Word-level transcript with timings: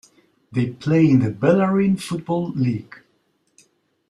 They 0.51 0.71
play 0.71 1.07
in 1.07 1.19
the 1.19 1.29
Bellarine 1.29 2.01
Football 2.01 2.53
League. 2.53 3.03